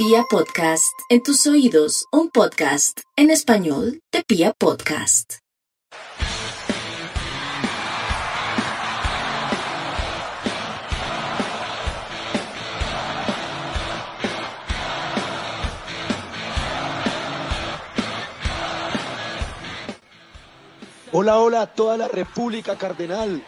[0.00, 5.38] Pia Podcast, en tus oídos, un podcast en español de Pia Podcast.
[21.10, 23.42] Hola, hola a toda la República Cardenal.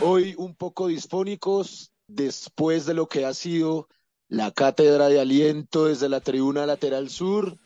[0.00, 3.88] Hoy un poco disfónicos después de lo que ha sido
[4.28, 7.56] la cátedra de aliento desde la tribuna lateral sur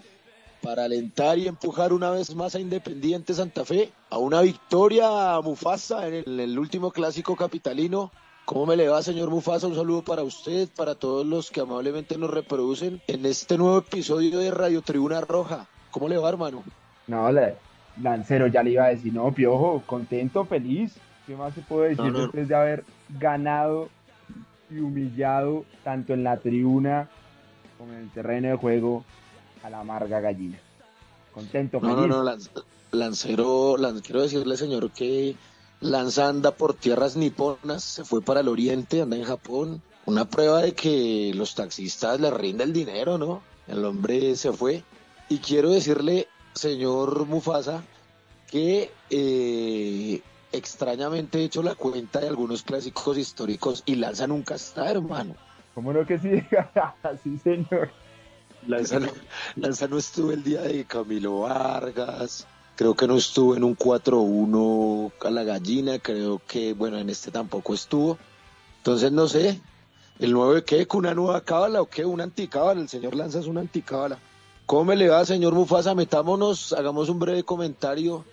[0.62, 5.41] para alentar y empujar una vez más a Independiente Santa Fe a una victoria a
[5.41, 8.10] Mufasa en el, último clásico capitalino.
[8.45, 9.66] ¿Cómo me le va, señor Mufasa?
[9.66, 14.38] Un saludo para usted, para todos los que amablemente nos reproducen en este nuevo episodio
[14.38, 15.66] de Radio Tribuna Roja.
[15.91, 16.62] ¿Cómo le va, hermano?
[17.06, 17.55] No, la-
[18.02, 20.95] Lancero, ya le iba a decir, no, Piojo, contento, feliz.
[21.28, 22.18] ¿Qué más se puede decir No, no.
[22.23, 22.84] después de haber
[23.20, 23.88] ganado
[24.70, 27.08] y humillado tanto en la tribuna
[27.78, 29.05] como en el terreno de juego
[29.62, 30.58] a la amarga gallina?
[31.33, 32.08] Contento, No, feliz.
[32.08, 32.50] no, no, Lanz-
[32.92, 35.36] Lancero, Lan- quiero decirle, señor, que
[35.80, 39.83] Lanza anda por tierras niponas, se fue para el oriente, anda en Japón.
[40.06, 43.42] Una prueba de que los taxistas le rinde el dinero, ¿no?
[43.69, 44.83] El hombre se fue.
[45.28, 47.84] Y quiero decirle, señor Mufasa,
[48.50, 54.90] que eh, extrañamente he hecho la cuenta de algunos clásicos históricos y Lanza nunca está,
[54.90, 55.34] hermano.
[55.74, 56.30] ¿Cómo no que sí?
[57.22, 57.90] sí, señor.
[58.66, 59.08] Lanza no,
[59.56, 62.46] Lanza no estuvo el día de Camilo Vargas,
[62.77, 67.30] creo que no estuvo en un 4-1 a la gallina, creo que, bueno, en este
[67.30, 68.18] tampoco estuvo.
[68.78, 69.60] Entonces, no sé,
[70.18, 70.86] ¿el nuevo de qué?
[70.86, 72.05] ¿Con una nueva cábala o qué?
[72.05, 72.80] ¿Una anticábala?
[72.80, 74.18] El señor Lanza es una anticábala.
[74.66, 75.94] ¿Cómo me le va, señor Mufasa?
[75.94, 78.24] Metámonos, hagamos un breve comentario.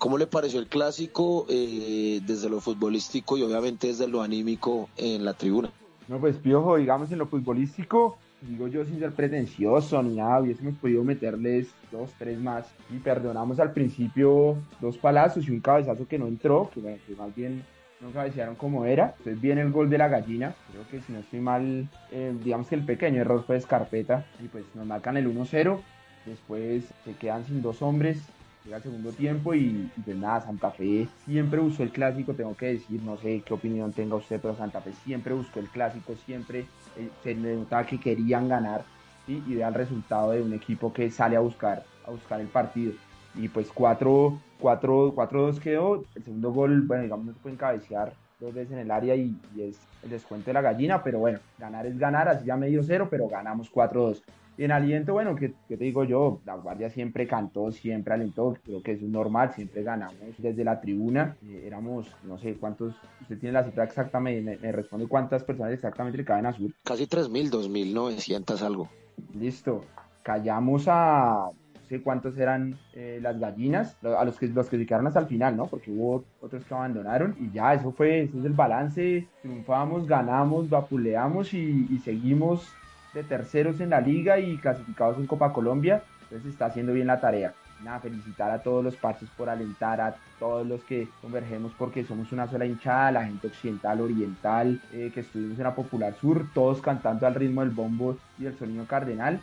[0.00, 5.26] ¿Cómo le pareció el clásico eh, desde lo futbolístico y obviamente desde lo anímico en
[5.26, 5.70] la tribuna?
[6.08, 10.76] No, pues Piojo, digamos en lo futbolístico, digo yo sin ser pretencioso ni nada, hubiésemos
[10.76, 16.18] podido meterles dos, tres más y perdonamos al principio dos palazos y un cabezazo que
[16.18, 17.62] no entró, que, que más bien
[18.00, 19.14] no cabecearon como era.
[19.18, 22.68] Entonces viene el gol de la gallina, creo que si no estoy mal, eh, digamos
[22.68, 25.78] que el pequeño error fue Escarpeta y pues nos marcan el 1-0,
[26.24, 28.22] después se quedan sin dos hombres,
[28.64, 32.56] llega el segundo tiempo y, y pues nada, Santa Fe siempre usó el clásico, tengo
[32.56, 36.14] que decir, no sé qué opinión tenga usted, pero Santa Fe siempre buscó el clásico,
[36.14, 36.66] siempre
[36.96, 38.84] eh, se notaba que querían ganar
[39.26, 42.92] y da el resultado de un equipo que sale a buscar, a buscar el partido.
[43.36, 48.12] Y pues 4 4 4-2 quedó, el segundo gol, bueno, digamos, no se pueden cabecear
[48.40, 51.38] dos veces en el área y, y es el descuento de la gallina, pero bueno,
[51.58, 54.22] ganar es ganar, así ya medio cero, pero ganamos 4-2.
[54.60, 56.42] Y en aliento, bueno, ¿qué, qué te digo yo?
[56.44, 60.78] La Guardia siempre cantó, siempre alentó, creo que eso es normal, siempre ganamos desde la
[60.82, 61.34] tribuna.
[61.48, 65.44] Eh, éramos, no sé cuántos, usted tiene la cifra exacta, me, me- me responde cuántas
[65.44, 66.72] personas exactamente le caben a Sur.
[66.84, 68.90] Casi 3.000, 2.900 algo.
[69.32, 69.80] Listo,
[70.22, 74.84] callamos a, no sé cuántos eran eh, las gallinas, a los que, los que se
[74.84, 75.68] quedaron hasta el final, ¿no?
[75.68, 80.68] Porque hubo otros que abandonaron y ya, eso fue, ese es el balance, triunfamos, ganamos,
[80.68, 82.68] vapuleamos y, y seguimos
[83.14, 87.20] de terceros en la liga y clasificados en Copa Colombia, entonces está haciendo bien la
[87.20, 87.54] tarea.
[87.82, 92.30] Nada, felicitar a todos los parches por alentar, a todos los que convergemos porque somos
[92.30, 96.82] una sola hinchada, la gente occidental, oriental, eh, que estuvimos en la Popular Sur, todos
[96.82, 99.40] cantando al ritmo del bombo y del sonido cardenal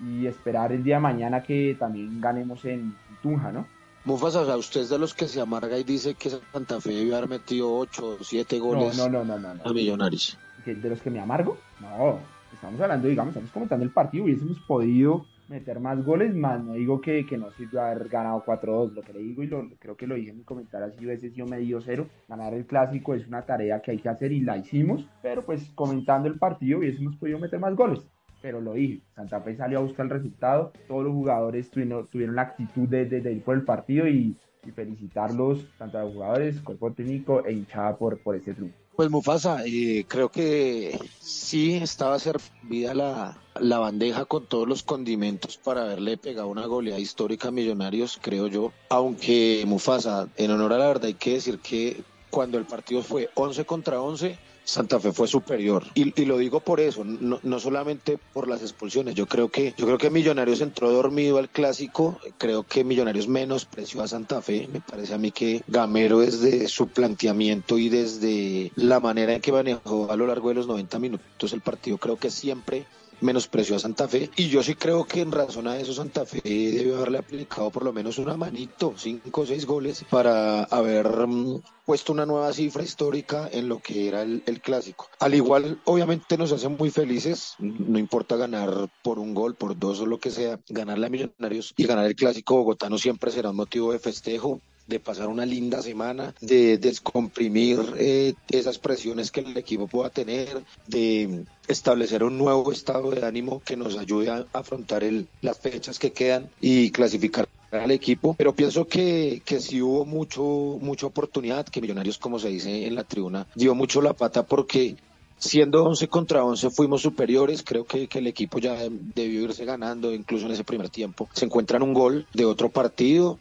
[0.00, 3.66] y esperar el día de mañana que también ganemos en Tunja, ¿no?
[4.06, 6.90] Mufasa, o sea, usted es de los que se amarga y dice que Santa Fe
[6.90, 10.38] debió haber metido 8 o 7 No, goles no, no, no, a Millonarios.
[10.64, 11.58] ¿Que- ¿De los que me amargo?
[11.80, 12.18] No,
[12.64, 16.98] estamos hablando, digamos, estamos comentando el partido, hubiésemos podido meter más goles, más no digo
[16.98, 20.06] que, que no sirve haber ganado 4-2, lo que le digo y lo, creo que
[20.06, 23.28] lo dije en mi comentario así veces yo me dio cero, ganar el clásico es
[23.28, 27.16] una tarea que hay que hacer y la hicimos, pero pues comentando el partido hubiésemos
[27.16, 28.00] podido meter más goles,
[28.40, 32.34] pero lo dije, Santa Fe salió a buscar el resultado, todos los jugadores tuvieron, tuvieron
[32.34, 34.34] la actitud de, de- ir por el partido y,
[34.66, 38.83] y felicitarlos, tanto a los jugadores, cuerpo técnico e hinchada por, por ese triunfo.
[38.96, 45.56] Pues Mufasa, eh, creo que sí estaba servida la, la bandeja con todos los condimentos
[45.56, 48.72] para haberle pegado una goleada histórica a Millonarios, creo yo.
[48.90, 53.30] Aunque Mufasa, en honor a la verdad, hay que decir que cuando el partido fue
[53.34, 55.84] 11 contra 11, Santa Fe fue superior.
[55.94, 59.14] Y, y lo digo por eso, no, no solamente por las expulsiones.
[59.14, 62.18] Yo creo que, yo creo que Millonarios entró dormido al clásico.
[62.38, 64.68] Creo que Millonarios menospreció a Santa Fe.
[64.72, 69.52] Me parece a mí que Gamero desde su planteamiento y desde la manera en que
[69.52, 72.86] manejó a lo largo de los 90 minutos el partido, creo que siempre
[73.24, 74.30] menospreció a Santa Fe.
[74.36, 77.84] Y yo sí creo que en razón a eso Santa Fe debió haberle aplicado por
[77.84, 82.82] lo menos una manito, cinco o seis goles, para haber mm, puesto una nueva cifra
[82.82, 85.08] histórica en lo que era el, el, clásico.
[85.18, 90.00] Al igual, obviamente nos hacen muy felices, no importa ganar por un gol, por dos
[90.00, 93.56] o lo que sea, ganarle a Millonarios y ganar el clásico bogotano siempre será un
[93.56, 99.56] motivo de festejo de pasar una linda semana, de descomprimir eh, esas presiones que el
[99.56, 105.04] equipo pueda tener, de establecer un nuevo estado de ánimo que nos ayude a afrontar
[105.04, 110.04] el, las fechas que quedan y clasificar al equipo, pero pienso que, que sí hubo
[110.04, 110.42] mucho,
[110.80, 114.96] mucha oportunidad, que Millonarios, como se dice en la tribuna, dio mucho la pata porque
[115.38, 118.76] siendo 11 contra 11 fuimos superiores, creo que, que, el equipo ya
[119.14, 121.28] debió irse ganando, incluso en ese primer tiempo.
[121.32, 123.38] Se encuentran un gol de otro partido,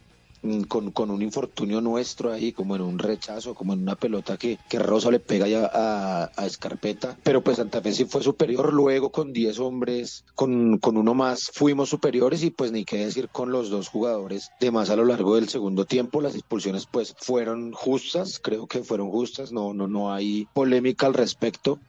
[0.67, 4.59] con, con, un infortunio nuestro ahí, como en un rechazo, como en una pelota que,
[4.69, 7.17] que Rosa le pega ya a, a, Escarpeta.
[7.23, 8.73] Pero pues Santa Fe sí fue superior.
[8.73, 13.29] Luego con 10 hombres, con, con uno más, fuimos superiores y pues ni qué decir
[13.29, 16.21] con los dos jugadores de más a lo largo del segundo tiempo.
[16.21, 21.13] Las expulsiones pues fueron justas, creo que fueron justas, no, no, no hay polémica al
[21.13, 21.79] respecto.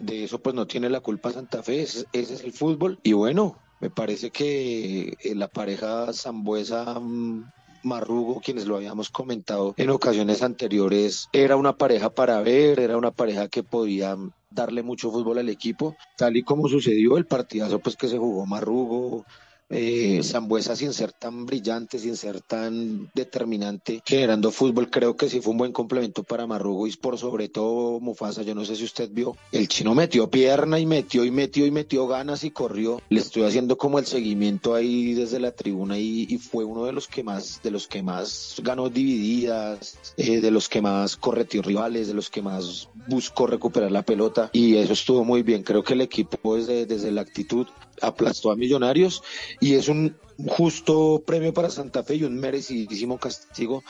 [0.00, 2.98] De eso pues no tiene la culpa Santa Fe, ese, ese es el fútbol.
[3.02, 7.44] Y bueno, me parece que eh, la pareja Zambuesa mm,
[7.82, 13.10] Marrugo, quienes lo habíamos comentado en ocasiones anteriores, era una pareja para ver, era una
[13.10, 14.16] pareja que podía
[14.50, 18.46] darle mucho fútbol al equipo, tal y como sucedió el partidazo pues que se jugó
[18.46, 19.24] Marrugo,
[19.70, 25.40] eh, Zambuesa sin ser tan brillante, sin ser tan determinante, generando fútbol, creo que sí
[25.40, 28.84] fue un buen complemento para Marrugo y por sobre todo Mufasa, yo no sé si
[28.84, 33.00] usted vio, el chino metió pierna y metió y metió y metió ganas y corrió,
[33.08, 36.92] le estoy haciendo como el seguimiento ahí desde la tribuna y, y fue uno de
[36.92, 41.62] los que más, de los que más ganó divididas, eh, de los que más correteó
[41.62, 45.82] rivales, de los que más buscó recuperar la pelota y eso estuvo muy bien, creo
[45.82, 47.66] que el equipo desde, desde la actitud
[48.02, 49.22] aplastó a Millonarios
[49.60, 50.16] y es un
[50.46, 53.82] justo premio para Santa Fe y un merecidísimo castigo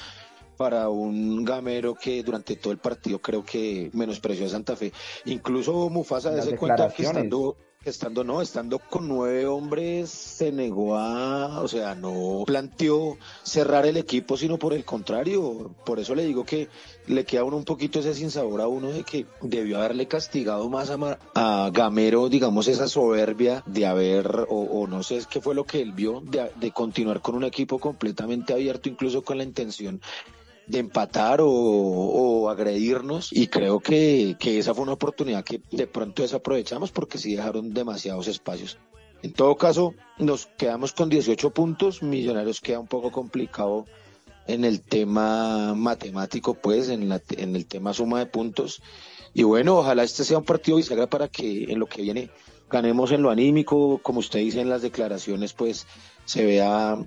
[0.56, 4.92] para un gamero que durante todo el partido creo que menospreció a Santa Fe.
[5.26, 11.60] Incluso Mufasa se cuenta que estando estando no, estando con nueve hombres se negó a,
[11.60, 16.44] o sea, no planteó cerrar el equipo, sino por el contrario, por eso le digo
[16.44, 16.68] que
[17.06, 20.90] le queda uno un poquito ese sinsabor a uno de que debió haberle castigado más
[20.90, 25.64] a, a Gamero, digamos, esa soberbia de haber, o, o, no sé qué fue lo
[25.64, 30.00] que él vio, de, de continuar con un equipo completamente abierto, incluso con la intención
[30.68, 35.86] de empatar o, o agredirnos y creo que, que, esa fue una oportunidad que de
[35.86, 38.78] pronto desaprovechamos porque sí dejaron demasiados espacios.
[39.22, 43.86] En todo caso, nos quedamos con 18 puntos, Millonarios queda un poco complicado
[44.46, 48.80] en el tema matemático, pues, en, la, en el tema suma de puntos.
[49.34, 52.30] Y bueno, ojalá este sea un partido bisagra para que en lo que viene
[52.70, 55.86] ganemos en lo anímico, como usted dice en las declaraciones, pues
[56.24, 56.98] se vea,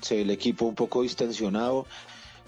[0.00, 1.86] se ve el equipo un poco distensionado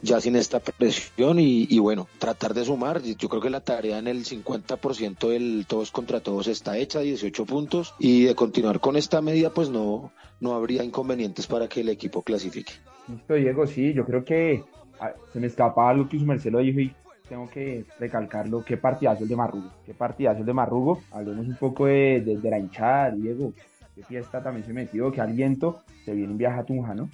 [0.05, 3.03] ya sin esta presión y, bueno, tratar de sumar.
[3.03, 7.47] Yo creo que la tarea en el 50% del todos contra todos está hecha, 18
[7.47, 11.89] puntos, y de continuar con esta medida, pues no, no habría inconvenientes para que el
[11.89, 12.75] equipo clasifique.
[13.09, 14.63] Listo, Diego, sí, yo creo que
[15.01, 16.93] a, se me escapa algo que y
[17.29, 21.57] tengo que recalcarlo, qué partidazo el de Marrugo, qué partidazo el de Marrugo, hablemos un
[21.57, 23.55] poco de, de, de la hinchada, Diego,
[23.95, 27.09] qué fiesta también se metió, qué aliento, se viene un viaje a Tunja, ¿no?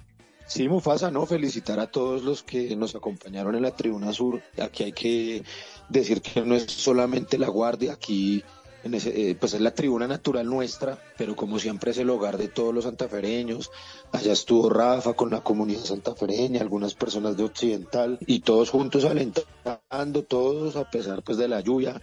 [0.51, 1.25] Sí, Mufasa, ¿no?
[1.25, 4.41] Felicitar a todos los que nos acompañaron en la tribuna sur.
[4.61, 5.43] Aquí hay que
[5.87, 8.43] decir que no es solamente la guardia, aquí
[8.83, 12.37] en ese, eh, pues es la tribuna natural nuestra, pero como siempre es el hogar
[12.37, 13.71] de todos los santafereños.
[14.11, 20.23] Allá estuvo Rafa con la comunidad santafereña, algunas personas de Occidental y todos juntos alentando,
[20.23, 22.01] todos a pesar pues de la lluvia.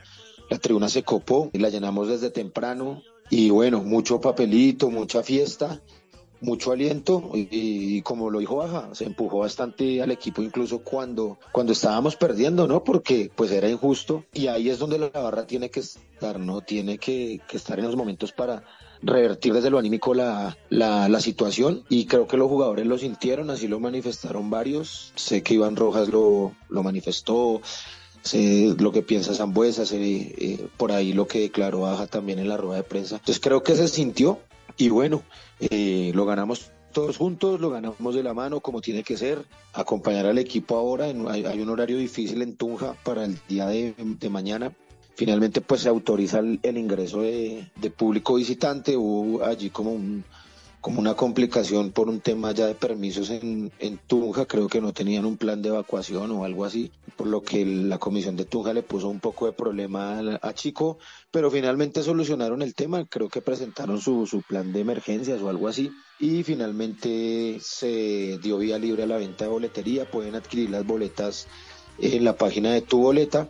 [0.49, 5.83] La tribuna se copó y la llenamos desde temprano y bueno, mucho papelito, mucha fiesta
[6.41, 11.73] mucho aliento y, como lo dijo Baja, se empujó bastante al equipo incluso cuando, cuando
[11.73, 12.85] estábamos perdiendo, ¿no?
[12.85, 16.61] Porque pues era injusto y ahí es donde la barra tiene que estar, ¿no?
[16.61, 18.63] Tiene que, estar en los momentos para
[19.01, 23.51] revertir desde lo anímico la, la, la, situación y creo que los jugadores lo sintieron,
[23.51, 27.61] así lo manifestaron varios, sé que Iván Rojas lo, lo manifestó,
[28.23, 32.49] sé lo que piensa Zambuesa, sé eh, por ahí lo que declaró Baja también en
[32.49, 34.41] la rueda de prensa, entonces creo que se sintió
[34.77, 35.23] y bueno,
[35.61, 40.27] eh, lo ganamos todos juntos, lo ganamos de la mano como tiene que ser, acompañar
[40.27, 44.29] al equipo ahora, en, hay, un horario difícil en Tunja para el día de, de
[44.31, 44.73] mañana.
[45.15, 50.25] Finalmente pues se autoriza el, el ingreso de, de, público visitante, hubo allí como un,
[50.89, 54.95] como una complicación por un tema ya de permisos en, en Tunja, creo que no
[54.95, 58.73] tenían un plan de evacuación o algo así, por lo que la comisión de Tunja
[58.73, 60.97] le puso un poco de problema a, Chico,
[61.31, 65.69] pero finalmente solucionaron el tema, creo que presentaron su, su plan de emergencias o algo
[65.69, 70.87] así, y finalmente se dio vía libre a la venta de boletería, pueden adquirir las
[70.87, 71.49] boletas
[71.99, 73.47] en la página de Tu Boleta,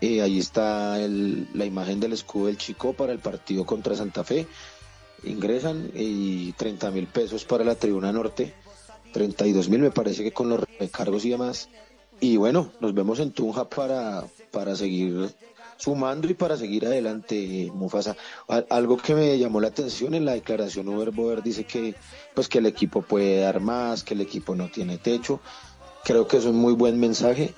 [0.00, 4.46] eh, ahí está la imagen del escudo del Chico para el partido contra Santa Fe
[5.24, 8.54] ingresan y 30 mil pesos para la tribuna norte,
[9.12, 11.68] 32 mil me parece que con los recargos y demás.
[12.20, 15.30] Y bueno, nos vemos en Tunja para, para seguir
[15.76, 18.16] sumando y para seguir adelante, Mufasa.
[18.68, 21.94] Algo que me llamó la atención en la declaración Uber Boer dice que
[22.34, 25.40] pues que el equipo puede dar más, que el equipo no tiene techo.
[26.04, 27.54] Creo que es un muy buen mensaje.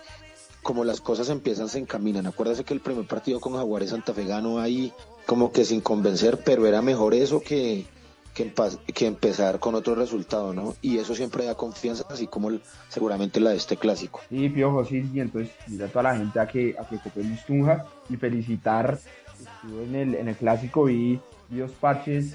[0.62, 2.26] Como las cosas empiezan, se encaminan.
[2.26, 4.92] Acuérdese que el primer partido con Jaguares Santa Fe ganó ahí
[5.26, 7.86] como que sin convencer, pero era mejor eso que,
[8.34, 10.74] que, empezar con otro resultado, ¿no?
[10.82, 12.50] Y eso siempre da confianza, así como
[12.88, 14.20] seguramente la de este clásico.
[14.28, 17.44] Sí, Piojo, sí, y entonces mira a toda la gente a que, a que copemos
[17.46, 18.98] Tunja y felicitar.
[19.38, 22.34] Estuve en el, en el clásico, vi dos parches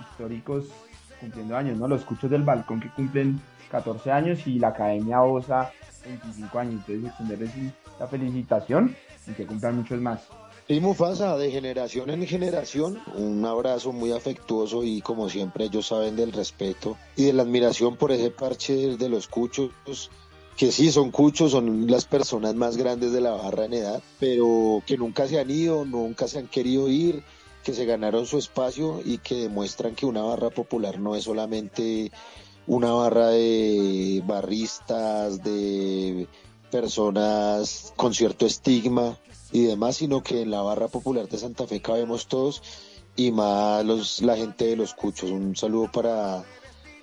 [0.00, 0.64] históricos
[1.20, 1.88] cumpliendo años, ¿no?
[1.88, 3.40] Los cuchos del balcón que cumplen
[3.70, 5.72] 14 años y la Academia OSA
[6.06, 6.74] 25 años.
[6.86, 7.50] Entonces, extenderles
[7.98, 8.96] la felicitación
[9.26, 10.20] y que cumplan muchos más.
[10.68, 16.16] Y Mufasa, de generación en generación, un abrazo muy afectuoso y como siempre ellos saben
[16.16, 19.70] del respeto y de la admiración por ese parche de los cuchos,
[20.56, 24.82] que sí son cuchos, son las personas más grandes de la barra en edad, pero
[24.84, 27.22] que nunca se han ido, nunca se han querido ir,
[27.62, 32.10] que se ganaron su espacio y que demuestran que una barra popular no es solamente
[32.66, 36.26] una barra de barristas, de
[36.70, 39.16] personas con cierto estigma,
[39.52, 42.62] y demás, sino que en la barra popular de Santa Fe cabemos todos
[43.14, 45.30] y más los, la gente de los cuchos.
[45.30, 46.44] Un saludo para,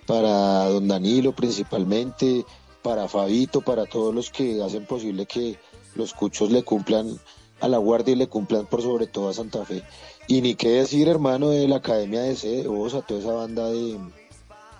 [0.06, 2.46] para don Danilo principalmente,
[2.82, 5.58] para Fabito, para todos los que hacen posible que
[5.96, 7.18] los cuchos le cumplan
[7.62, 9.84] a la guardia y le cumplan por sobre todo a Santa Fe.
[10.28, 13.70] Y ni qué decir, hermano, de la Academia de C, de Bosa, toda esa banda
[13.70, 13.98] de,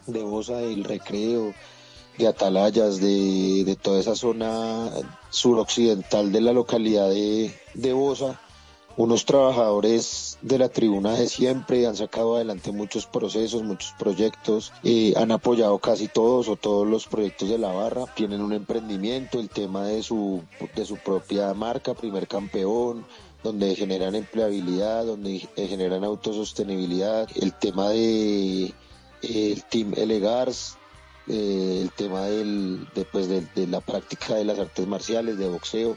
[0.08, 1.54] de Bosa, del Recreo,
[2.18, 4.90] de Atalayas, de, de toda esa zona
[5.30, 8.40] suroccidental de la localidad de, de Bosa,
[8.96, 15.14] unos trabajadores de la tribuna de siempre han sacado adelante muchos procesos, muchos proyectos, eh,
[15.18, 19.50] han apoyado casi todos o todos los proyectos de la barra, tienen un emprendimiento, el
[19.50, 20.44] tema de su,
[20.76, 23.04] de su propia marca, primer campeón,
[23.44, 28.74] donde generan empleabilidad, donde generan autosostenibilidad, el tema de
[29.24, 30.78] el Team Elegars,
[31.28, 35.96] eh, el tema del, de, pues, de, la práctica de las artes marciales, de boxeo,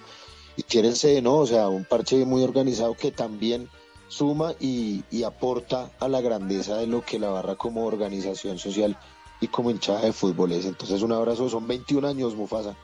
[0.56, 1.38] y tírense, ¿no?
[1.38, 3.68] O sea, un parche muy organizado que también
[4.08, 8.96] suma y, aporta a la grandeza de lo que la barra como organización social
[9.40, 10.64] y como hinchada de fútbol es.
[10.64, 12.76] Entonces, un abrazo, son 21 años, Mufasa.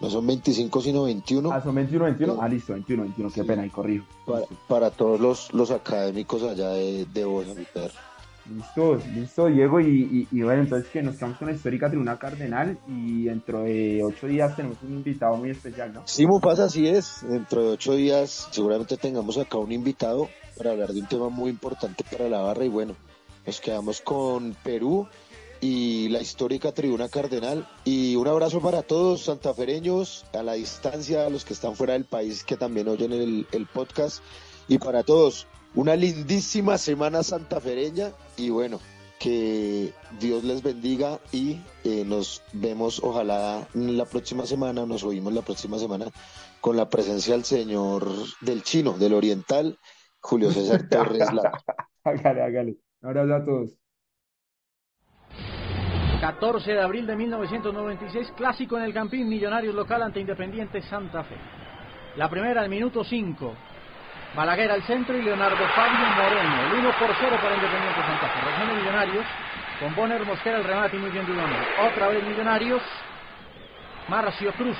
[0.00, 1.52] No son 25, sino 21.
[1.52, 2.38] Ah, son 21, 21.
[2.40, 3.30] Ah, listo, 21, 21.
[3.30, 4.04] Qué pena, y corrijo.
[4.66, 7.94] Para, todos los, los académicos allá de, de Bosa, mi perro.
[8.50, 9.80] Listo, listo, Diego.
[9.80, 14.26] Y, bueno, entonces que nos quedamos con la histórica Tribuna Cardenal y dentro de ocho
[14.26, 16.02] días tenemos un invitado muy especial, ¿no?
[16.04, 17.24] Sí, pasa así es.
[17.26, 21.50] Dentro de ocho días seguramente tengamos acá un invitado para hablar de un tema muy
[21.50, 22.64] importante para la barra.
[22.64, 22.94] Y bueno,
[23.46, 25.08] nos quedamos con Perú
[25.60, 27.66] y la histórica Tribuna Cardenal.
[27.84, 32.04] Y un abrazo para todos santafereños, a la distancia, a los que están fuera del
[32.04, 34.22] país que también oyen el, el podcast.
[34.68, 38.80] Y para todos, una lindísima semana santafereña y bueno,
[39.18, 45.42] que Dios les bendiga y eh, nos vemos ojalá la próxima semana, nos oímos la
[45.42, 46.06] próxima semana
[46.60, 48.06] con la presencia del señor
[48.40, 49.78] del chino, del oriental,
[50.20, 51.28] Julio César Torres.
[52.04, 52.76] hágale, hágale.
[53.02, 53.70] Un abrazo a todos.
[56.20, 61.36] 14 de abril de 1996, clásico en el Campín, Millonarios local ante Independiente Santa Fe.
[62.16, 63.54] La primera al minuto 5,
[64.34, 66.62] Balaguer al centro y Leonardo Fabio Moreno.
[66.66, 68.66] El 1 por 0 para Independiente Santa Fe.
[68.66, 69.24] De Millonarios.
[69.78, 71.62] Con Bonner Mosquera el remate y muy bien Dudamel.
[71.88, 72.82] Otra vez Millonarios.
[74.08, 74.78] Marcio Cruz.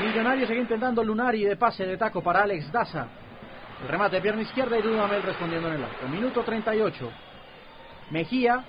[0.00, 3.06] Millonarios sigue intentando Lunari de pase de taco para Alex Daza.
[3.82, 6.08] El remate de pierna izquierda y Dudamel respondiendo en el arco.
[6.08, 7.12] Minuto 38.
[8.10, 8.64] Mejía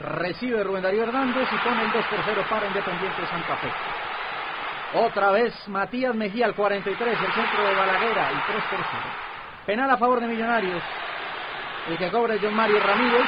[0.00, 3.68] recibe Rubén Darío Hernández y pone el 2 por 0 para Independiente Santa Fe.
[4.94, 9.02] Otra vez Matías Mejía al 43, el centro de Balaguera, y 3 por 0.
[9.66, 10.82] Penal a favor de Millonarios.
[11.88, 13.26] El que cobra John Mario Ramírez.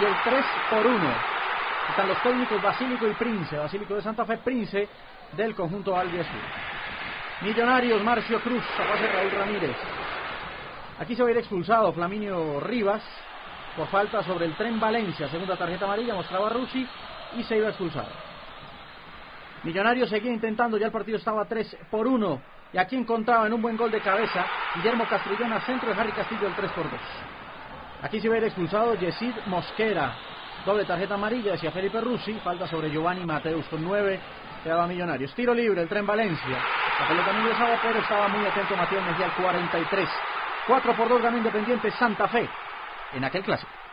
[0.00, 1.34] Y el 3 por 1.
[1.90, 3.58] Están los técnicos Basílico y Prince.
[3.58, 4.88] Basílico de Santa Fe, Prince
[5.32, 6.40] del conjunto Albiazul.
[7.42, 9.76] Millonarios, Marcio Cruz, a Raúl Ramírez.
[10.98, 13.02] Aquí se va a ir expulsado Flaminio Rivas.
[13.76, 15.28] por falta sobre el tren Valencia.
[15.28, 16.88] Segunda tarjeta amarilla mostraba Rusi
[17.36, 17.72] y se iba a
[19.64, 19.66] expulsar.
[19.66, 22.40] Millonario seguía intentando, ya el partido estaba 3 por 1.
[22.72, 24.44] Y aquí encontraba en un buen gol de cabeza
[24.74, 27.00] Guillermo Castrillón centro de Harry Castillo el 3 por 2.
[28.02, 30.14] Aquí se ve expulsado Yesid Mosquera.
[30.66, 32.34] Doble tarjeta amarilla, decía Felipe Rusi.
[32.42, 34.20] Falta sobre Giovanni Mateus con 9.
[34.62, 35.34] Quedaba Millonarios.
[35.34, 36.58] Tiro libre, el tren Valencia.
[37.00, 40.08] La pelota no ingresaba, pero estaba muy atento Matías Mejía al 43.
[40.66, 42.48] 4 por 2 ganó Independiente Santa Fe
[43.12, 43.83] en aquel clásico.